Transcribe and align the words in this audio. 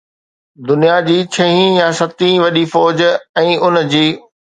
دنيا 0.69 0.93
جي 1.09 1.17
ڇهين 1.35 1.75
يا 1.79 1.89
ستين 1.99 2.39
وڏي 2.45 2.63
فوج 2.73 3.05
۽ 3.43 3.53
ان 3.67 3.79
جي 3.93 4.03